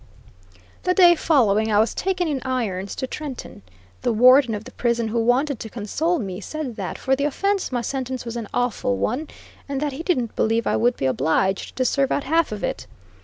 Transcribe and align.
The 0.81 0.95
day 0.95 1.13
following, 1.13 1.71
I 1.71 1.77
was 1.77 1.93
taken 1.93 2.27
in 2.27 2.41
irons 2.41 2.95
to 2.95 3.05
Trenton. 3.05 3.61
The 4.01 4.11
Warden 4.11 4.55
of 4.55 4.63
the 4.63 4.71
prison, 4.71 5.09
who 5.09 5.23
wanted 5.23 5.59
to 5.59 5.69
console 5.69 6.17
me, 6.17 6.41
said 6.41 6.75
that, 6.75 6.97
for 6.97 7.15
the 7.15 7.25
offence, 7.25 7.71
my 7.71 7.81
sentence 7.81 8.25
was 8.25 8.35
an 8.35 8.47
awful 8.51 8.97
one, 8.97 9.27
and 9.69 9.79
that 9.79 9.93
he 9.93 10.01
didn't 10.01 10.35
believe 10.35 10.65
I 10.65 10.75
would 10.75 10.97
be 10.97 11.05
obliged 11.05 11.75
to 11.75 11.85
serve 11.85 12.11
out 12.11 12.23
half 12.23 12.51
of 12.51 12.63
it. 12.63 12.87